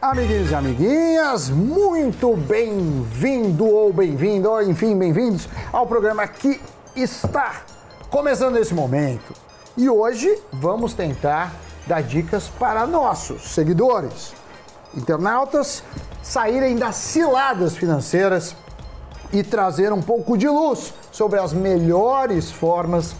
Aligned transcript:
Amiguinhos 0.00 0.52
e 0.52 0.54
amiguinhas, 0.54 1.50
muito 1.50 2.36
bem-vindo 2.36 3.66
ou 3.66 3.92
bem-vindo, 3.92 4.48
ou 4.48 4.62
enfim, 4.62 4.96
bem-vindos 4.96 5.48
ao 5.72 5.88
programa 5.88 6.24
que 6.28 6.60
está 6.94 7.62
começando 8.08 8.54
nesse 8.54 8.72
momento. 8.72 9.34
E 9.76 9.90
hoje 9.90 10.40
vamos 10.52 10.94
tentar 10.94 11.52
dar 11.84 12.00
dicas 12.00 12.46
para 12.48 12.86
nossos 12.86 13.52
seguidores, 13.52 14.32
internautas, 14.96 15.82
saírem 16.22 16.76
das 16.76 16.94
ciladas 16.94 17.76
financeiras 17.76 18.54
e 19.32 19.42
trazer 19.42 19.92
um 19.92 20.00
pouco 20.00 20.38
de 20.38 20.48
luz 20.48 20.94
sobre 21.10 21.40
as 21.40 21.52
melhores 21.52 22.52
formas 22.52 23.16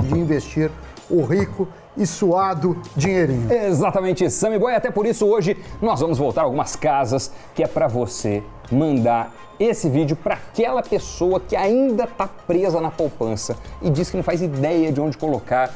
de 0.00 0.18
investir 0.18 0.68
o 1.08 1.22
rico 1.22 1.68
e 1.98 2.06
suado 2.06 2.80
dinheirinho. 2.96 3.52
Exatamente, 3.52 4.30
Sammy 4.30 4.58
Boy. 4.58 4.74
Até 4.74 4.90
por 4.90 5.04
isso 5.04 5.26
hoje 5.26 5.56
nós 5.82 6.00
vamos 6.00 6.16
voltar 6.16 6.42
a 6.42 6.44
algumas 6.44 6.76
casas 6.76 7.32
que 7.54 7.62
é 7.62 7.66
para 7.66 7.88
você 7.88 8.42
mandar 8.70 9.34
esse 9.58 9.88
vídeo 9.88 10.16
para 10.16 10.34
aquela 10.34 10.82
pessoa 10.82 11.40
que 11.40 11.56
ainda 11.56 12.04
está 12.04 12.28
presa 12.28 12.80
na 12.80 12.90
poupança 12.90 13.56
e 13.82 13.90
diz 13.90 14.08
que 14.08 14.16
não 14.16 14.24
faz 14.24 14.40
ideia 14.40 14.92
de 14.92 15.00
onde 15.00 15.18
colocar 15.18 15.74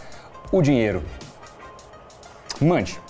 o 0.52 0.62
dinheiro. 0.62 1.02
Mande. 2.60 3.00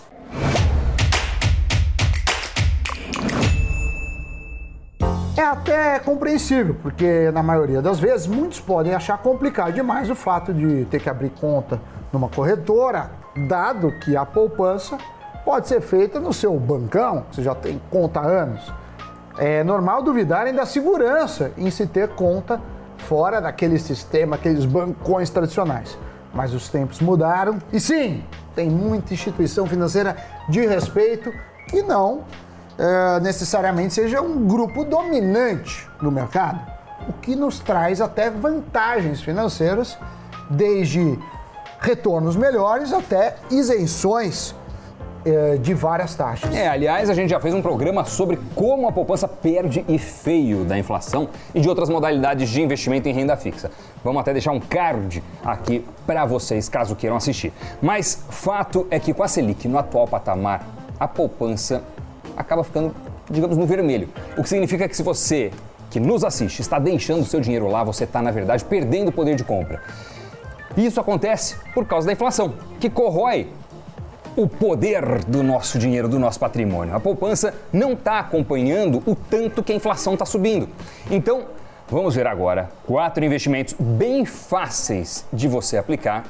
É 5.36 5.42
até 5.42 5.98
compreensível, 5.98 6.77
porque 6.83 7.30
na 7.33 7.42
maioria 7.42 7.83
das 7.83 7.98
vezes 7.98 8.27
muitos 8.27 8.60
podem 8.60 8.94
achar 8.94 9.19
complicado 9.19 9.72
demais 9.72 10.08
o 10.08 10.14
fato 10.14 10.55
de 10.55 10.86
ter 10.86 11.00
que 11.00 11.10
abrir 11.10 11.30
conta 11.30 11.80
numa 12.12 12.28
corretora, 12.28 13.10
dado 13.48 13.92
que 14.00 14.16
a 14.16 14.26
poupança 14.26 14.98
pode 15.44 15.68
ser 15.68 15.80
feita 15.80 16.20
no 16.20 16.32
seu 16.32 16.58
bancão, 16.58 17.24
você 17.30 17.42
já 17.42 17.54
tem 17.54 17.80
conta 17.90 18.20
há 18.20 18.26
anos. 18.26 18.72
É 19.38 19.64
normal 19.64 20.02
duvidarem 20.02 20.52
da 20.52 20.66
segurança 20.66 21.52
em 21.56 21.70
se 21.70 21.86
ter 21.86 22.08
conta 22.10 22.60
fora 22.98 23.41
daquele 23.41 23.78
sistema, 23.78 24.36
aqueles 24.36 24.64
bancões 24.64 25.30
tradicionais. 25.30 25.98
Mas 26.34 26.54
os 26.54 26.69
tempos 26.69 27.00
mudaram 27.00 27.58
e 27.72 27.80
sim, 27.80 28.22
tem 28.54 28.70
muita 28.70 29.14
instituição 29.14 29.66
financeira 29.66 30.16
de 30.48 30.66
respeito 30.66 31.32
e 31.72 31.82
não 31.82 32.24
é, 32.78 33.20
necessariamente 33.20 33.94
seja 33.94 34.20
um 34.20 34.47
grupo 34.47 34.84
dominante 34.84 35.88
no 36.00 36.10
mercado, 36.10 36.60
o 37.08 37.12
que 37.14 37.34
nos 37.34 37.58
traz 37.58 38.00
até 38.00 38.30
vantagens 38.30 39.20
financeiras, 39.20 39.98
desde 40.50 41.19
retornos 41.83 42.36
melhores 42.36 42.92
até 42.92 43.36
isenções 43.50 44.55
eh, 45.25 45.58
de 45.61 45.75
várias 45.75 46.14
taxas. 46.14 46.55
É, 46.55 46.69
aliás, 46.69 47.11
a 47.11 47.14
gente 47.14 47.30
já 47.30 47.38
fez 47.38 47.55
um 47.55 47.61
programa 47.61 48.05
sobre 48.05 48.38
como 48.55 48.88
a 48.88 48.92
poupança 48.92 49.28
perde 49.28 49.84
e 49.88 49.98
feio 49.98 50.64
da 50.64 50.78
inflação 50.78 51.28
e 51.55 51.60
de 51.60 51.69
outras 51.69 51.88
modalidades 51.88 52.48
de 52.48 52.62
investimento 52.62 53.08
em 53.08 53.12
renda 53.12 53.36
fixa. 53.36 53.70
Vamos 54.03 54.20
até 54.20 54.33
deixar 54.33 54.53
um 54.53 54.60
card 54.60 55.22
aqui 55.44 55.84
para 56.06 56.25
vocês, 56.25 56.69
caso 56.69 56.97
queiram 56.97 57.16
assistir. 57.16 57.53
Mas 57.80 58.25
fato 58.30 58.86
é 58.91 58.98
que 58.98 59.12
com 59.12 59.22
a 59.22 59.28
Selic 59.28 59.69
no 59.69 59.78
atual 59.78 60.06
patamar, 60.08 60.66
a 60.98 61.06
poupança 61.06 61.83
acaba 62.36 62.64
ficando, 62.64 62.94
digamos, 63.30 63.56
no 63.56 63.66
vermelho. 63.66 64.08
O 64.36 64.42
que 64.42 64.48
significa 64.48 64.88
que 64.88 64.97
se 64.97 65.03
você 65.03 65.50
que 65.91 66.00
nos 66.00 66.25
assiste 66.25 66.60
está 66.60 66.78
deixando 66.78 67.20
o 67.20 67.27
seu 67.27 67.38
dinheiro 67.38 67.69
lá, 67.69 67.84
você 67.84 68.05
está, 68.05 68.22
na 68.22 68.30
verdade, 68.30 68.64
perdendo 68.64 69.08
o 69.08 69.12
poder 69.12 69.36
de 69.36 69.44
compra. 69.44 69.83
E 70.77 70.87
isso 70.87 71.01
acontece 71.01 71.56
por 71.75 71.87
causa 71.87 72.06
da 72.06 72.12
inflação, 72.12 72.55
que 72.81 72.89
corrói 72.89 73.48
o 74.37 74.48
poder 74.48 75.25
do 75.25 75.42
nosso 75.42 75.78
dinheiro, 75.78 76.09
do 76.09 76.19
nosso 76.19 76.41
patrimônio. 76.41 76.95
A 76.95 77.01
poupança 77.01 77.55
não 77.73 77.92
está 77.92 78.19
acompanhando 78.19 79.03
o 79.06 79.15
tanto 79.15 79.62
que 79.62 79.73
a 79.73 79.77
inflação 79.77 80.15
está 80.15 80.25
subindo. 80.25 80.69
Então, 81.11 81.45
vamos 81.89 82.15
ver 82.15 82.27
agora 82.27 82.70
quatro 82.87 83.25
investimentos 83.25 83.75
bem 83.78 84.25
fáceis 84.25 85.25
de 85.32 85.47
você 85.49 85.77
aplicar 85.77 86.25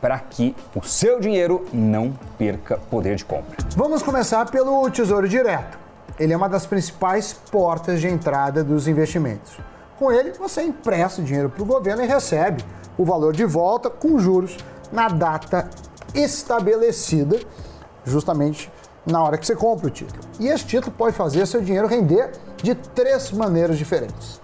para 0.00 0.18
que 0.18 0.54
o 0.74 0.82
seu 0.82 1.18
dinheiro 1.18 1.66
não 1.72 2.12
perca 2.36 2.78
poder 2.90 3.16
de 3.16 3.24
compra. 3.24 3.56
Vamos 3.74 4.02
começar 4.02 4.50
pelo 4.50 4.88
Tesouro 4.90 5.28
Direto. 5.28 5.78
Ele 6.18 6.32
é 6.32 6.36
uma 6.36 6.48
das 6.48 6.66
principais 6.66 7.32
portas 7.32 8.00
de 8.00 8.08
entrada 8.08 8.62
dos 8.62 8.86
investimentos. 8.86 9.58
Com 9.98 10.12
ele, 10.12 10.32
você 10.32 10.62
empresta 10.62 11.22
dinheiro 11.22 11.48
para 11.48 11.62
o 11.62 11.66
governo 11.66 12.04
e 12.04 12.06
recebe 12.06 12.62
o 12.98 13.04
valor 13.04 13.32
de 13.32 13.46
volta 13.46 13.88
com 13.88 14.18
juros 14.18 14.58
na 14.92 15.08
data 15.08 15.70
estabelecida, 16.14 17.40
justamente 18.04 18.70
na 19.06 19.22
hora 19.22 19.38
que 19.38 19.46
você 19.46 19.56
compra 19.56 19.86
o 19.86 19.90
título. 19.90 20.20
E 20.38 20.48
esse 20.48 20.66
título 20.66 20.92
pode 20.92 21.16
fazer 21.16 21.46
seu 21.46 21.62
dinheiro 21.62 21.86
render 21.86 22.32
de 22.62 22.74
três 22.74 23.32
maneiras 23.32 23.78
diferentes. 23.78 24.38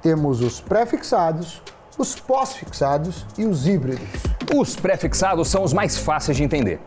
Temos 0.00 0.40
os 0.40 0.60
pré-fixados, 0.60 1.62
os 1.98 2.18
pós-fixados 2.18 3.26
e 3.36 3.44
os 3.44 3.66
híbridos. 3.66 4.08
Os 4.56 4.74
pré-fixados 4.74 5.48
são 5.48 5.62
os 5.62 5.74
mais 5.74 5.98
fáceis 5.98 6.36
de 6.36 6.44
entender. 6.44 6.80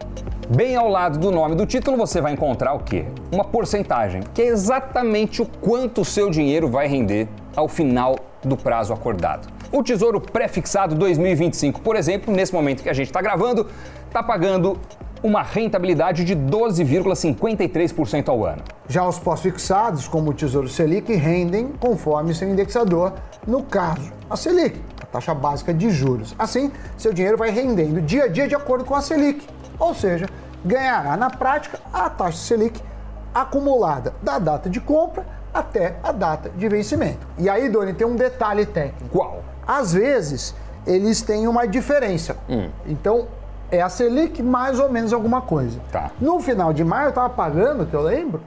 Bem 0.49 0.75
ao 0.75 0.89
lado 0.89 1.19
do 1.19 1.29
nome 1.29 1.55
do 1.55 1.65
título 1.67 1.97
você 1.97 2.19
vai 2.19 2.33
encontrar 2.33 2.73
o 2.73 2.79
quê? 2.79 3.05
Uma 3.31 3.43
porcentagem, 3.43 4.23
que 4.33 4.41
é 4.41 4.47
exatamente 4.47 5.41
o 5.41 5.45
quanto 5.45 6.01
o 6.01 6.05
seu 6.05 6.31
dinheiro 6.31 6.67
vai 6.67 6.87
render 6.87 7.27
ao 7.57 7.67
final 7.67 8.15
do 8.43 8.55
prazo 8.55 8.93
acordado. 8.93 9.51
O 9.71 9.83
Tesouro 9.83 10.21
Prefixado 10.21 10.93
2025, 10.93 11.81
por 11.81 11.95
exemplo, 11.95 12.33
nesse 12.33 12.53
momento 12.53 12.83
que 12.83 12.89
a 12.89 12.93
gente 12.93 13.07
está 13.07 13.19
gravando, 13.19 13.67
está 14.05 14.21
pagando 14.21 14.79
uma 15.23 15.41
rentabilidade 15.41 16.23
de 16.23 16.35
12,53% 16.35 18.29
ao 18.29 18.45
ano. 18.45 18.61
Já 18.87 19.05
os 19.05 19.17
pós-fixados, 19.17 20.07
como 20.07 20.29
o 20.29 20.33
Tesouro 20.35 20.69
Selic, 20.69 21.11
rendem 21.15 21.69
conforme 21.79 22.35
seu 22.35 22.47
indexador, 22.47 23.13
no 23.45 23.63
caso, 23.63 24.13
a 24.29 24.37
Selic, 24.37 24.79
a 25.01 25.05
taxa 25.07 25.33
básica 25.33 25.73
de 25.73 25.89
juros. 25.89 26.35
Assim, 26.37 26.71
seu 26.95 27.11
dinheiro 27.11 27.37
vai 27.37 27.49
rendendo 27.49 27.99
dia 27.99 28.25
a 28.25 28.27
dia 28.27 28.47
de 28.47 28.53
acordo 28.53 28.85
com 28.85 28.93
a 28.93 29.01
Selic, 29.01 29.43
ou 29.79 29.95
seja, 29.95 30.27
ganhará 30.63 31.17
na 31.17 31.31
prática 31.31 31.79
a 31.91 32.07
taxa 32.07 32.37
Selic 32.37 32.79
acumulada 33.33 34.13
da 34.21 34.37
data 34.37 34.69
de 34.69 34.79
compra 34.79 35.36
até 35.59 35.95
a 36.03 36.11
data 36.11 36.49
de 36.55 36.67
vencimento. 36.69 37.25
E 37.37 37.49
aí, 37.49 37.69
Doni, 37.69 37.93
tem 37.93 38.05
um 38.07 38.15
detalhe 38.15 38.65
técnico. 38.65 39.09
Qual? 39.09 39.43
Às 39.65 39.93
vezes, 39.93 40.55
eles 40.85 41.21
têm 41.21 41.47
uma 41.47 41.67
diferença. 41.67 42.37
Hum. 42.49 42.69
Então, 42.85 43.27
é 43.71 43.81
a 43.81 43.89
Selic 43.89 44.41
mais 44.41 44.79
ou 44.79 44.89
menos 44.89 45.11
alguma 45.11 45.41
coisa. 45.41 45.79
Tá. 45.91 46.11
No 46.19 46.39
final 46.39 46.71
de 46.71 46.83
maio, 46.83 47.07
eu 47.07 47.09
estava 47.09 47.29
pagando, 47.29 47.85
que 47.85 47.93
eu 47.93 48.01
lembro, 48.01 48.41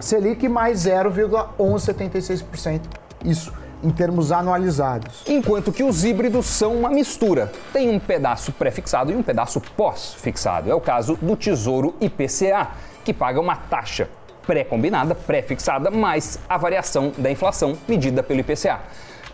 Selic 0.00 0.48
mais 0.48 0.86
0,1176%. 0.86 2.80
Isso 3.24 3.52
em 3.82 3.90
termos 3.90 4.32
anualizados. 4.32 5.22
Enquanto 5.28 5.70
que 5.70 5.82
os 5.82 6.04
híbridos 6.04 6.46
são 6.46 6.74
uma 6.74 6.88
mistura. 6.88 7.52
Tem 7.70 7.90
um 7.90 7.98
pedaço 7.98 8.50
pré-fixado 8.52 9.12
e 9.12 9.16
um 9.16 9.22
pedaço 9.22 9.60
pós-fixado. 9.76 10.70
É 10.70 10.74
o 10.74 10.80
caso 10.80 11.18
do 11.20 11.36
Tesouro 11.36 11.94
IPCA, 12.00 12.68
que 13.04 13.12
paga 13.12 13.38
uma 13.38 13.56
taxa 13.56 14.08
pré-combinada, 14.46 15.14
pré-fixada, 15.14 15.90
mais 15.90 16.38
a 16.48 16.56
variação 16.56 17.12
da 17.18 17.30
inflação 17.30 17.76
medida 17.88 18.22
pelo 18.22 18.40
IPCA. 18.40 18.80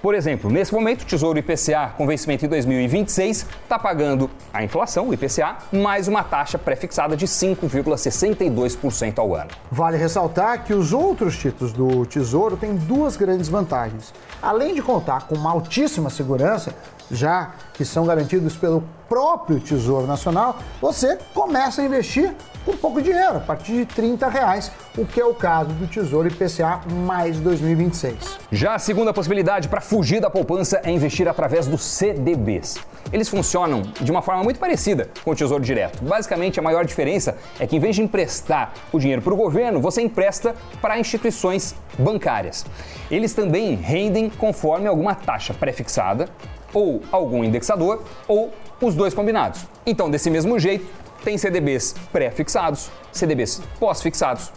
Por 0.02 0.14
exemplo, 0.14 0.50
nesse 0.50 0.72
momento, 0.72 1.02
o 1.02 1.04
Tesouro 1.04 1.38
IPCA 1.38 1.92
com 1.94 2.06
vencimento 2.06 2.46
em 2.46 2.48
2026 2.48 3.46
está 3.62 3.78
pagando 3.78 4.30
a 4.50 4.64
inflação, 4.64 5.08
o 5.08 5.14
IPCA, 5.14 5.58
mais 5.70 6.08
uma 6.08 6.24
taxa 6.24 6.56
pré-fixada 6.56 7.14
de 7.14 7.26
5,62% 7.26 9.18
ao 9.18 9.34
ano. 9.34 9.50
Vale 9.70 9.98
ressaltar 9.98 10.64
que 10.64 10.72
os 10.72 10.94
outros 10.94 11.36
títulos 11.36 11.74
do 11.74 12.06
Tesouro 12.06 12.56
têm 12.56 12.74
duas 12.74 13.18
grandes 13.18 13.50
vantagens. 13.50 14.14
Além 14.40 14.74
de 14.74 14.80
contar 14.80 15.26
com 15.26 15.34
uma 15.34 15.50
altíssima 15.50 16.08
segurança, 16.08 16.74
já 17.10 17.50
que 17.74 17.84
são 17.84 18.06
garantidos 18.06 18.56
pelo 18.56 18.82
próprio 19.06 19.60
Tesouro 19.60 20.06
Nacional, 20.06 20.56
você 20.80 21.18
começa 21.34 21.82
a 21.82 21.84
investir 21.84 22.34
com 22.64 22.76
pouco 22.76 23.00
dinheiro, 23.00 23.36
a 23.36 23.40
partir 23.40 23.72
de 23.72 23.86
30 23.86 24.28
reais, 24.28 24.70
o 24.96 25.06
que 25.06 25.20
é 25.20 25.24
o 25.24 25.34
caso 25.34 25.70
do 25.70 25.86
Tesouro 25.86 26.28
IPCA 26.28 26.80
mais 27.06 27.38
2026. 27.40 28.38
Já 28.52 28.74
a 28.74 28.78
segunda 28.78 29.12
possibilidade 29.12 29.68
para 29.68 29.80
fugir 29.80 30.20
da 30.20 30.28
poupança 30.28 30.80
é 30.84 30.90
investir 30.90 31.26
através 31.26 31.66
dos 31.66 31.82
CDBs. 31.82 32.78
Eles 33.12 33.28
funcionam 33.28 33.82
de 34.00 34.10
uma 34.10 34.22
forma 34.22 34.44
muito 34.44 34.60
parecida 34.60 35.08
com 35.24 35.30
o 35.30 35.34
Tesouro 35.34 35.64
Direto. 35.64 36.04
Basicamente, 36.04 36.60
a 36.60 36.62
maior 36.62 36.84
diferença 36.84 37.36
é 37.58 37.66
que 37.66 37.76
em 37.76 37.80
vez 37.80 37.96
de 37.96 38.02
emprestar 38.02 38.72
o 38.92 38.98
dinheiro 38.98 39.22
para 39.22 39.32
o 39.32 39.36
governo, 39.36 39.80
você 39.80 40.02
empresta 40.02 40.54
para 40.80 40.98
instituições 40.98 41.74
bancárias. 41.98 42.64
Eles 43.10 43.32
também 43.32 43.74
rendem 43.74 44.30
conforme 44.30 44.86
alguma 44.86 45.14
taxa 45.14 45.54
pré-fixada, 45.54 46.28
ou 46.72 47.02
algum 47.10 47.42
indexador, 47.42 48.04
ou 48.28 48.52
os 48.80 48.94
dois 48.94 49.12
combinados. 49.12 49.66
Então, 49.84 50.08
desse 50.08 50.30
mesmo 50.30 50.56
jeito, 50.58 50.86
tem 51.24 51.36
CDBs 51.38 51.94
pré-fixados, 52.12 52.90
CDBs 53.12 53.60
pós-fixados 53.78 54.52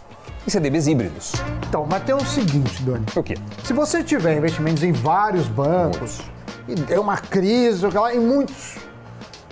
e 0.46 0.50
CDBs 0.50 0.86
híbridos. 0.86 1.32
Então, 1.68 1.86
mas 1.88 2.02
tem 2.04 2.14
o 2.14 2.24
seguinte, 2.24 2.82
Doni. 2.82 3.04
O 3.14 3.22
quê? 3.22 3.34
Se 3.64 3.72
você 3.72 4.02
tiver 4.02 4.36
investimentos 4.36 4.82
em 4.82 4.92
vários 4.92 5.46
bancos 5.46 6.20
e 6.68 6.74
deu 6.74 7.02
uma 7.02 7.16
crise, 7.16 7.84
e 8.14 8.18
muitos 8.18 8.76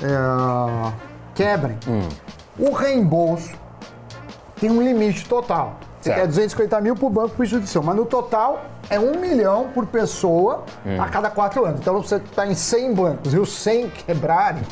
é, 0.03 0.93
quebrem, 1.35 1.79
hum. 1.89 2.09
o 2.59 2.73
reembolso 2.73 3.51
tem 4.61 4.71
um 4.71 4.83
limite 4.83 5.29
total. 5.29 5.79
Você 6.01 6.11
Certo. 6.11 6.21
quer 6.21 6.27
250 6.27 6.81
mil 6.81 6.97
por 6.97 7.11
banco 7.11 7.31
por 7.37 7.45
instituição, 7.45 7.83
mas 7.83 7.95
no 7.95 8.05
total 8.05 8.65
é 8.91 8.99
um 8.99 9.21
milhão 9.21 9.69
por 9.73 9.87
pessoa 9.87 10.65
Hum. 10.85 11.01
a 11.01 11.09
cada 11.09 11.31
quatro 11.31 11.65
anos. 11.65 11.81
Então 11.81 11.95
você 12.03 12.17
está 12.17 12.47
em 12.47 12.55
100 12.55 12.95
bancos 12.95 13.33
e 13.35 13.39
os 13.39 13.53
100 13.53 13.89
quebrarem, 14.07 14.63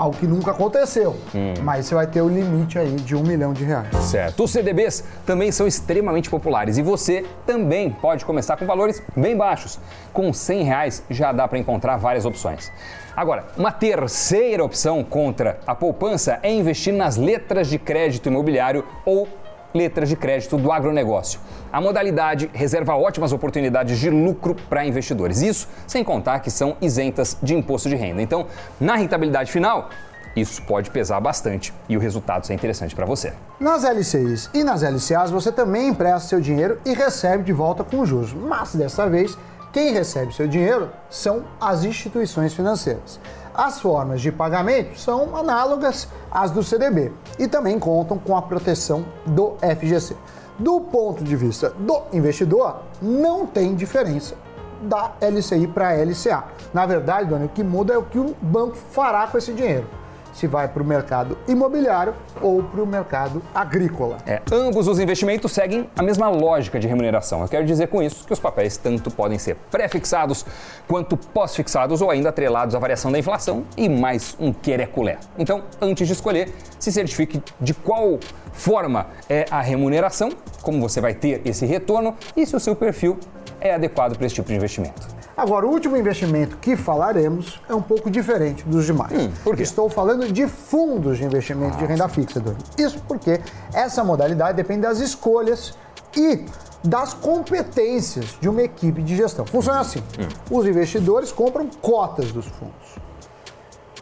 algo 0.00 0.16
que 0.16 0.26
nunca 0.26 0.52
aconteceu. 0.52 1.14
Hum. 1.34 1.54
Mas 1.62 1.86
você 1.86 1.94
vai 1.94 2.06
ter 2.06 2.22
o 2.22 2.28
limite 2.28 2.78
aí 2.78 2.96
de 2.96 3.14
um 3.14 3.22
milhão 3.22 3.52
de 3.52 3.64
reais. 3.64 3.94
Certo. 4.04 4.44
Os 4.44 4.50
CDBs 4.50 5.04
também 5.26 5.52
são 5.52 5.66
extremamente 5.66 6.30
populares 6.30 6.78
e 6.78 6.82
você 6.82 7.26
também 7.46 7.90
pode 7.90 8.24
começar 8.24 8.56
com 8.56 8.64
valores 8.64 9.02
bem 9.14 9.36
baixos. 9.36 9.78
Com 10.12 10.32
100 10.32 10.62
reais 10.62 11.02
já 11.10 11.32
dá 11.32 11.46
para 11.46 11.58
encontrar 11.58 11.98
várias 11.98 12.24
opções. 12.24 12.72
Agora, 13.14 13.44
uma 13.58 13.70
terceira 13.70 14.64
opção 14.64 15.04
contra 15.04 15.58
a 15.66 15.74
poupança 15.74 16.38
é 16.42 16.50
investir 16.50 16.94
nas 16.94 17.18
letras 17.18 17.68
de 17.68 17.78
crédito 17.78 18.28
imobiliário 18.28 18.84
ou 19.04 19.28
letras 19.74 20.08
de 20.08 20.16
crédito 20.16 20.56
do 20.56 20.72
agronegócio. 20.72 21.40
A 21.72 21.80
modalidade 21.80 22.50
reserva 22.52 22.96
ótimas 22.96 23.32
oportunidades 23.32 23.98
de 23.98 24.10
lucro 24.10 24.56
para 24.68 24.84
investidores. 24.84 25.42
Isso 25.42 25.68
sem 25.86 26.02
contar 26.02 26.40
que 26.40 26.50
são 26.50 26.76
isentas 26.80 27.36
de 27.42 27.54
imposto 27.54 27.88
de 27.88 27.96
renda. 27.96 28.20
Então, 28.20 28.46
na 28.80 28.96
rentabilidade 28.96 29.52
final, 29.52 29.88
isso 30.34 30.62
pode 30.62 30.90
pesar 30.90 31.20
bastante 31.20 31.72
e 31.88 31.96
o 31.96 32.00
resultado 32.00 32.46
ser 32.46 32.54
interessante 32.54 32.94
para 32.94 33.04
você. 33.04 33.32
Nas 33.58 33.84
LCIs 33.84 34.48
e 34.54 34.62
nas 34.62 34.82
LCAs 34.82 35.30
você 35.30 35.50
também 35.50 35.88
empresta 35.88 36.28
seu 36.28 36.40
dinheiro 36.40 36.80
e 36.84 36.94
recebe 36.94 37.42
de 37.42 37.52
volta 37.52 37.82
com 37.82 38.06
juros. 38.06 38.32
Mas 38.32 38.74
dessa 38.74 39.08
vez, 39.08 39.36
quem 39.72 39.92
recebe 39.92 40.34
seu 40.34 40.48
dinheiro 40.48 40.90
são 41.08 41.44
as 41.60 41.84
instituições 41.84 42.52
financeiras. 42.52 43.20
As 43.54 43.80
formas 43.80 44.20
de 44.20 44.32
pagamento 44.32 44.98
são 44.98 45.36
análogas 45.36 46.08
às 46.30 46.50
do 46.50 46.62
CDB 46.62 47.12
e 47.38 47.46
também 47.46 47.78
contam 47.78 48.18
com 48.18 48.36
a 48.36 48.42
proteção 48.42 49.04
do 49.26 49.56
FGC. 49.60 50.16
Do 50.58 50.80
ponto 50.80 51.22
de 51.22 51.36
vista 51.36 51.70
do 51.78 52.02
investidor, 52.12 52.80
não 53.00 53.46
tem 53.46 53.74
diferença 53.74 54.34
da 54.82 55.12
LCI 55.20 55.66
para 55.68 55.90
a 55.90 56.04
LCA. 56.04 56.44
Na 56.72 56.86
verdade, 56.86 57.28
Dona, 57.28 57.44
o 57.44 57.48
que 57.48 57.62
muda 57.62 57.94
é 57.94 57.98
o 57.98 58.02
que 58.02 58.18
o 58.18 58.34
banco 58.40 58.76
fará 58.76 59.26
com 59.26 59.38
esse 59.38 59.52
dinheiro. 59.52 59.86
Se 60.32 60.46
vai 60.46 60.68
para 60.68 60.82
o 60.82 60.86
mercado 60.86 61.36
imobiliário 61.48 62.14
ou 62.40 62.62
para 62.62 62.82
o 62.82 62.86
mercado 62.86 63.42
agrícola. 63.54 64.18
É, 64.26 64.40
ambos 64.52 64.88
os 64.88 64.98
investimentos 64.98 65.52
seguem 65.52 65.88
a 65.98 66.02
mesma 66.02 66.28
lógica 66.28 66.78
de 66.78 66.86
remuneração. 66.86 67.42
Eu 67.42 67.48
quero 67.48 67.66
dizer 67.66 67.88
com 67.88 68.02
isso 68.02 68.24
que 68.24 68.32
os 68.32 68.40
papéis 68.40 68.76
tanto 68.76 69.10
podem 69.10 69.38
ser 69.38 69.56
pré-fixados 69.70 70.44
quanto 70.86 71.16
pós-fixados 71.16 72.00
ou 72.00 72.10
ainda 72.10 72.28
atrelados 72.28 72.74
à 72.74 72.78
variação 72.78 73.10
da 73.10 73.18
inflação 73.18 73.64
e 73.76 73.88
mais 73.88 74.36
um 74.38 74.52
quereculé. 74.52 75.18
Então, 75.38 75.62
antes 75.80 76.06
de 76.06 76.12
escolher, 76.12 76.52
se 76.78 76.90
certifique 76.92 77.42
de 77.60 77.74
qual 77.74 78.18
forma 78.52 79.06
é 79.28 79.44
a 79.50 79.60
remuneração, 79.60 80.30
como 80.62 80.80
você 80.80 81.00
vai 81.00 81.14
ter 81.14 81.42
esse 81.44 81.66
retorno 81.66 82.16
e 82.36 82.46
se 82.46 82.54
o 82.56 82.60
seu 82.60 82.74
perfil 82.74 83.18
é 83.60 83.74
adequado 83.74 84.16
para 84.16 84.26
esse 84.26 84.34
tipo 84.34 84.48
de 84.48 84.54
investimento. 84.54 85.19
Agora, 85.40 85.66
o 85.66 85.70
último 85.70 85.96
investimento 85.96 86.58
que 86.58 86.76
falaremos 86.76 87.62
é 87.66 87.74
um 87.74 87.80
pouco 87.80 88.10
diferente 88.10 88.62
dos 88.68 88.84
demais. 88.84 89.10
Hum, 89.10 89.32
por 89.42 89.56
quê? 89.56 89.62
Estou 89.62 89.88
falando 89.88 90.30
de 90.30 90.46
fundos 90.46 91.16
de 91.16 91.24
investimento 91.24 91.78
de 91.78 91.86
renda 91.86 92.06
fixa, 92.10 92.38
Dani. 92.38 92.58
Isso 92.76 93.02
porque 93.08 93.40
essa 93.72 94.04
modalidade 94.04 94.54
depende 94.54 94.82
das 94.82 95.00
escolhas 95.00 95.72
e 96.14 96.44
das 96.84 97.14
competências 97.14 98.36
de 98.38 98.50
uma 98.50 98.60
equipe 98.60 99.02
de 99.02 99.16
gestão. 99.16 99.46
Funciona 99.46 99.80
assim: 99.80 100.00
Hum. 100.18 100.28
os 100.58 100.66
investidores 100.66 101.32
compram 101.32 101.70
cotas 101.80 102.30
dos 102.32 102.44
fundos. 102.44 102.98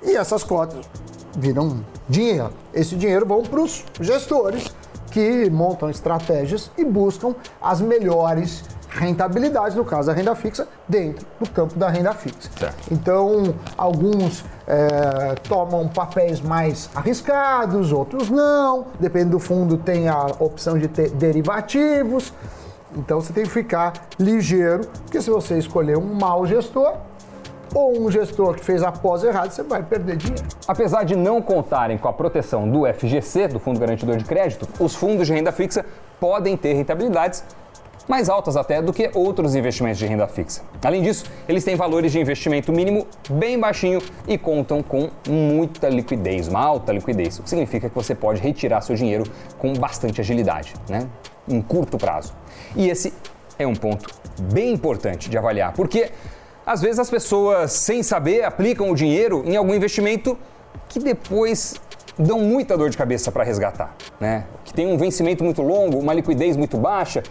E 0.02 0.17
essas 0.17 0.43
cotas 0.43 0.85
viram 1.37 1.85
dinheiro. 2.08 2.50
Esse 2.75 2.96
dinheiro 2.96 3.25
vão 3.25 3.44
para 3.44 3.61
os 3.61 3.85
gestores 4.00 4.67
que 5.12 5.49
montam 5.50 5.88
estratégias 5.88 6.69
e 6.76 6.85
buscam 6.85 7.32
as 7.62 7.81
melhores 7.81 8.64
rentabilidades, 8.88 9.76
no 9.76 9.85
caso 9.85 10.08
da 10.08 10.14
renda 10.14 10.35
fixa, 10.35 10.67
dentro 10.88 11.26
do 11.38 11.49
campo 11.50 11.79
da 11.79 11.88
renda 11.88 12.12
fixa. 12.12 12.50
Certo. 12.58 12.76
Então, 12.90 13.55
alguns 13.76 14.44
eh, 14.67 15.35
tomam 15.49 15.88
papéis 15.88 16.40
mais 16.40 16.88
arriscados, 16.94 17.93
outros 17.93 18.31
não. 18.31 18.87
Depende 18.99 19.31
do 19.31 19.38
fundo, 19.38 19.76
tem 19.76 20.08
a 20.08 20.26
opção 20.38 20.79
de 20.79 20.88
ter 20.88 21.11
derivativos. 21.11 22.32
Então, 22.96 23.20
você 23.20 23.32
tem 23.32 23.44
que 23.44 23.50
ficar 23.50 23.93
ligeiro, 24.19 24.87
porque 25.05 25.20
se 25.20 25.31
você 25.31 25.58
escolher 25.58 25.99
um 25.99 26.14
mau 26.14 26.46
gestor, 26.46 26.94
ou 27.75 28.00
um 28.00 28.11
gestor 28.11 28.55
que 28.55 28.64
fez 28.64 28.82
a 28.82 28.90
pós 28.90 29.23
errada, 29.23 29.50
você 29.50 29.62
vai 29.62 29.82
perder 29.82 30.17
dinheiro. 30.17 30.44
Apesar 30.67 31.05
de 31.05 31.14
não 31.14 31.43
contarem 31.43 31.99
com 31.99 32.08
a 32.08 32.12
proteção 32.12 32.69
do 32.69 32.87
FGC, 32.87 33.49
do 33.49 33.58
Fundo 33.58 33.79
Garantidor 33.79 34.17
de 34.17 34.25
Crédito, 34.25 34.67
os 34.81 34.94
fundos 34.94 35.26
de 35.26 35.35
renda 35.35 35.52
fixa 35.52 35.85
podem 36.19 36.56
ter 36.56 36.73
rentabilidades 36.73 37.44
mais 38.08 38.31
altas 38.31 38.56
até 38.56 38.81
do 38.81 38.93
que 38.93 39.10
outros 39.14 39.55
investimentos 39.55 39.99
de 39.99 40.06
renda 40.06 40.26
fixa. 40.26 40.62
Além 40.82 41.02
disso, 41.02 41.26
eles 41.46 41.62
têm 41.62 41.76
valores 41.76 42.10
de 42.10 42.19
investimento 42.19 42.72
mínimo 42.72 43.06
bem 43.28 43.60
baixinho 43.60 44.00
e 44.26 44.38
contam 44.38 44.82
com 44.82 45.10
muita 45.28 45.88
liquidez, 45.88 46.49
uma 46.49 46.60
alta 46.60 46.93
liquidez, 46.93 47.38
o 47.38 47.43
que 47.43 47.50
significa 47.50 47.88
que 47.88 47.94
você 47.94 48.14
pode 48.14 48.40
retirar 48.40 48.81
seu 48.81 48.96
dinheiro 48.96 49.25
com 49.58 49.75
bastante 49.75 50.20
agilidade, 50.20 50.75
né? 50.88 51.06
Em 51.46 51.60
curto 51.60 51.99
prazo. 51.99 52.34
E 52.75 52.88
esse 52.88 53.12
é 53.58 53.66
um 53.66 53.75
ponto 53.75 54.08
bem 54.52 54.72
importante 54.72 55.28
de 55.28 55.37
avaliar, 55.37 55.75
porque 55.75 56.11
às 56.64 56.81
vezes 56.81 56.99
as 56.99 57.11
pessoas, 57.11 57.72
sem 57.72 58.02
saber, 58.02 58.44
aplicam 58.44 58.90
o 58.90 58.94
dinheiro 58.94 59.43
em 59.46 59.56
algum 59.56 59.75
investimento 59.75 60.38
que 60.88 60.99
depois 60.99 61.76
dão 62.19 62.40
muita 62.40 62.76
dor 62.76 62.90
de 62.90 62.96
cabeça 62.96 63.31
para 63.31 63.44
resgatar, 63.44 63.94
né? 64.20 64.44
Que 64.64 64.75
tem 64.75 64.87
um 64.87 64.96
vencimento 64.96 65.44
muito 65.44 65.62
longo, 65.62 65.99
uma 65.99 66.12
liquidez 66.12 66.56
muito 66.56 66.76
baixa. 66.76 67.22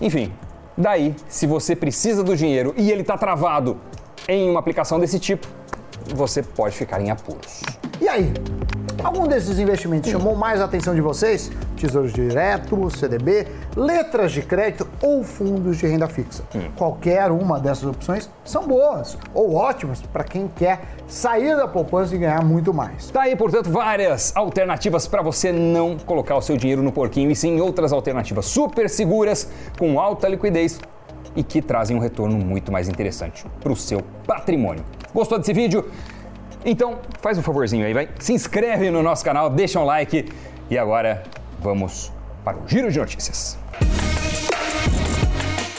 Enfim, 0.00 0.32
daí, 0.76 1.14
se 1.28 1.46
você 1.46 1.74
precisa 1.74 2.22
do 2.22 2.36
dinheiro 2.36 2.74
e 2.76 2.90
ele 2.90 3.00
está 3.00 3.16
travado 3.16 3.78
em 4.28 4.50
uma 4.50 4.60
aplicação 4.60 5.00
desse 5.00 5.18
tipo, 5.18 5.46
você 6.14 6.42
pode 6.42 6.76
ficar 6.76 7.00
em 7.00 7.10
apuros. 7.10 7.62
E 8.00 8.08
aí? 8.08 8.32
Algum 9.06 9.28
desses 9.28 9.60
investimentos 9.60 10.10
chamou 10.10 10.34
mais 10.34 10.60
a 10.60 10.64
atenção 10.64 10.92
de 10.92 11.00
vocês? 11.00 11.48
Tesouros 11.76 12.12
direto, 12.12 12.90
CDB, 12.90 13.46
letras 13.76 14.32
de 14.32 14.42
crédito 14.42 14.88
ou 15.00 15.22
fundos 15.22 15.76
de 15.76 15.86
renda 15.86 16.08
fixa? 16.08 16.42
Qualquer 16.74 17.30
uma 17.30 17.60
dessas 17.60 17.84
opções 17.84 18.28
são 18.44 18.66
boas 18.66 19.16
ou 19.32 19.54
ótimas 19.54 20.02
para 20.02 20.24
quem 20.24 20.48
quer 20.48 20.80
sair 21.06 21.54
da 21.54 21.68
poupança 21.68 22.16
e 22.16 22.18
ganhar 22.18 22.44
muito 22.44 22.74
mais. 22.74 23.08
Tá 23.08 23.22
aí, 23.22 23.36
portanto, 23.36 23.70
várias 23.70 24.34
alternativas 24.34 25.06
para 25.06 25.22
você 25.22 25.52
não 25.52 25.96
colocar 25.96 26.34
o 26.34 26.42
seu 26.42 26.56
dinheiro 26.56 26.82
no 26.82 26.90
porquinho 26.90 27.30
e 27.30 27.36
sim 27.36 27.60
outras 27.60 27.92
alternativas 27.92 28.46
super 28.46 28.90
seguras, 28.90 29.48
com 29.78 30.00
alta 30.00 30.26
liquidez 30.26 30.80
e 31.36 31.44
que 31.44 31.62
trazem 31.62 31.96
um 31.96 32.00
retorno 32.00 32.36
muito 32.44 32.72
mais 32.72 32.88
interessante 32.88 33.46
para 33.60 33.70
o 33.70 33.76
seu 33.76 34.00
patrimônio. 34.26 34.84
Gostou 35.14 35.38
desse 35.38 35.52
vídeo? 35.52 35.84
Então, 36.68 36.98
faz 37.22 37.38
um 37.38 37.42
favorzinho 37.42 37.86
aí, 37.86 37.94
vai. 37.94 38.08
Se 38.18 38.32
inscreve 38.32 38.90
no 38.90 39.00
nosso 39.00 39.24
canal, 39.24 39.48
deixa 39.48 39.78
um 39.78 39.84
like 39.84 40.28
e 40.68 40.76
agora 40.76 41.22
vamos 41.60 42.12
para 42.44 42.56
o 42.56 42.66
Giro 42.66 42.90
de 42.90 42.98
Notícias. 42.98 43.56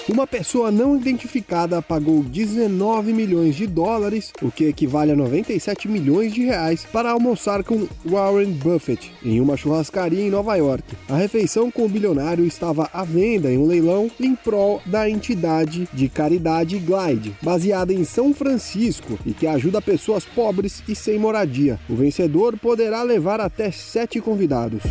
Uma 0.10 0.26
pessoa 0.26 0.72
não 0.72 0.96
identificada 0.96 1.82
pagou 1.82 2.24
19 2.24 3.12
milhões 3.12 3.58
de 3.58 3.68
dólares, 3.68 4.32
o 4.42 4.50
que 4.50 4.64
equivale 4.64 5.12
a 5.12 5.16
97 5.18 5.90
milhões 5.90 6.34
de 6.34 6.46
reais, 6.46 6.88
para 6.94 7.12
almoçar 7.12 7.62
com 7.62 7.86
Warren 8.06 8.52
Buffett 8.52 9.12
em 9.22 9.42
uma 9.42 9.58
churrascaria 9.58 10.26
em 10.26 10.30
Nova 10.30 10.56
York. 10.56 10.96
A 11.10 11.18
refeição 11.18 11.70
com 11.70 11.86
o 11.86 11.90
bilionário 11.90 12.46
estava 12.46 12.90
à 12.94 13.04
venda 13.04 13.52
em 13.52 13.58
um 13.58 13.66
leilão 13.66 14.10
em 14.18 14.34
prol 14.34 14.82
da 14.86 15.10
entidade 15.10 15.90
de 15.94 16.08
caridade 16.08 16.80
Glide, 16.80 17.36
baseada 17.42 17.92
em 17.92 18.06
São 18.06 18.34
Francisco 18.34 19.20
e 19.26 19.34
que 19.34 19.46
ajuda 19.46 19.82
pessoas 19.82 20.24
pobres 20.24 20.82
e 20.88 20.96
sem 20.96 21.20
moradia. 21.20 21.78
O 21.90 21.96
vencedor 21.96 22.58
poderá 22.58 23.04
levar 23.04 23.42
até 23.42 23.72
sete 23.72 24.22
convidados. 24.22 24.84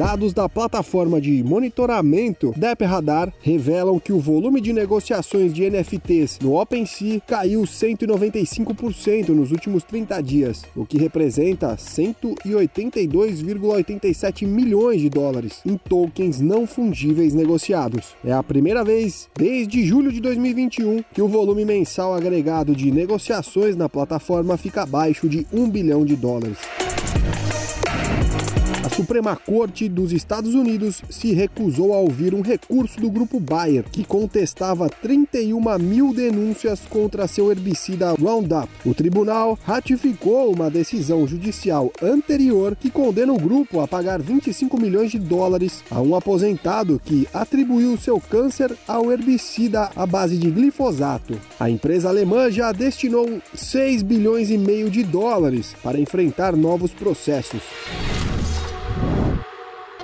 Dados 0.00 0.32
da 0.32 0.48
plataforma 0.48 1.20
de 1.20 1.44
monitoramento 1.44 2.54
Dep 2.56 2.82
Radar 2.86 3.30
revelam 3.42 4.00
que 4.00 4.14
o 4.14 4.18
volume 4.18 4.58
de 4.58 4.72
negociações 4.72 5.52
de 5.52 5.68
NFTs 5.68 6.38
no 6.40 6.58
OpenSea 6.58 7.20
caiu 7.20 7.60
195% 7.64 9.28
nos 9.28 9.52
últimos 9.52 9.84
30 9.84 10.22
dias, 10.22 10.64
o 10.74 10.86
que 10.86 10.96
representa 10.96 11.76
182,87 11.76 14.46
milhões 14.46 15.02
de 15.02 15.10
dólares 15.10 15.60
em 15.66 15.76
tokens 15.76 16.40
não 16.40 16.66
fungíveis 16.66 17.34
negociados. 17.34 18.16
É 18.24 18.32
a 18.32 18.42
primeira 18.42 18.82
vez 18.82 19.28
desde 19.36 19.84
julho 19.84 20.10
de 20.10 20.22
2021 20.22 21.04
que 21.12 21.20
o 21.20 21.28
volume 21.28 21.66
mensal 21.66 22.14
agregado 22.14 22.74
de 22.74 22.90
negociações 22.90 23.76
na 23.76 23.86
plataforma 23.86 24.56
fica 24.56 24.84
abaixo 24.84 25.28
de 25.28 25.46
1 25.52 25.68
bilhão 25.68 26.06
de 26.06 26.16
dólares. 26.16 26.56
Suprema 29.00 29.34
Corte 29.34 29.88
dos 29.88 30.12
Estados 30.12 30.54
Unidos 30.54 31.02
se 31.08 31.32
recusou 31.32 31.94
a 31.94 31.96
ouvir 31.96 32.34
um 32.34 32.42
recurso 32.42 33.00
do 33.00 33.10
grupo 33.10 33.40
Bayer, 33.40 33.82
que 33.90 34.04
contestava 34.04 34.90
31 34.90 35.78
mil 35.78 36.12
denúncias 36.12 36.80
contra 36.80 37.26
seu 37.26 37.50
herbicida 37.50 38.12
Roundup. 38.12 38.68
O 38.84 38.92
tribunal 38.92 39.58
ratificou 39.64 40.52
uma 40.52 40.70
decisão 40.70 41.26
judicial 41.26 41.90
anterior 42.02 42.76
que 42.76 42.90
condena 42.90 43.32
o 43.32 43.38
grupo 43.38 43.80
a 43.80 43.88
pagar 43.88 44.20
25 44.20 44.78
milhões 44.78 45.10
de 45.10 45.18
dólares 45.18 45.82
a 45.90 45.98
um 46.02 46.14
aposentado 46.14 47.00
que 47.02 47.26
atribuiu 47.32 47.96
seu 47.96 48.20
câncer 48.20 48.76
ao 48.86 49.10
herbicida 49.10 49.90
à 49.96 50.04
base 50.04 50.36
de 50.36 50.50
glifosato. 50.50 51.40
A 51.58 51.70
empresa 51.70 52.10
alemã 52.10 52.50
já 52.50 52.70
destinou 52.70 53.40
6 53.54 54.02
bilhões 54.02 54.50
e 54.50 54.58
meio 54.58 54.90
de 54.90 55.02
dólares 55.02 55.74
para 55.82 55.98
enfrentar 55.98 56.54
novos 56.54 56.90
processos. 56.90 57.62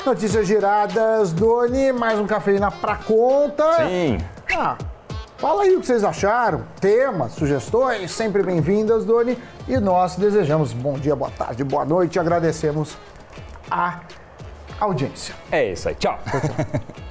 Notícias 0.06 0.46
giradas, 0.46 1.32
Doni, 1.32 1.90
mais 1.90 2.16
um 2.20 2.28
cafeína 2.28 2.70
pra 2.70 2.94
conta. 2.94 3.88
Sim. 3.88 4.18
Ah, 4.56 4.78
fala 5.36 5.64
aí 5.64 5.74
o 5.74 5.80
que 5.80 5.86
vocês 5.86 6.04
acharam, 6.04 6.62
temas, 6.80 7.32
sugestões, 7.32 8.12
sempre 8.12 8.40
bem-vindas, 8.44 9.04
Doni. 9.04 9.36
E 9.66 9.78
nós 9.78 10.14
desejamos 10.14 10.72
bom 10.72 10.92
dia, 10.92 11.16
boa 11.16 11.32
tarde, 11.32 11.64
boa 11.64 11.84
noite 11.84 12.14
e 12.14 12.18
agradecemos 12.20 12.96
a 13.68 13.98
audiência. 14.78 15.34
É 15.50 15.72
isso 15.72 15.88
aí. 15.88 15.96
Tchau. 15.96 16.16
tchau, 16.30 16.38
tchau. 16.54 17.04